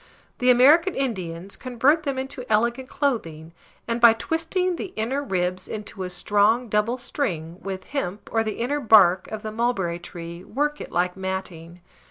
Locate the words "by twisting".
4.01-4.75